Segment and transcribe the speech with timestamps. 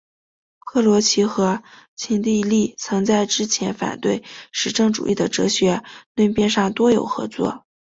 [0.65, 1.61] 克罗齐和
[1.95, 5.83] 秦梯利曾在之前反对实证主义的哲学
[6.15, 7.67] 论辩上多有合作。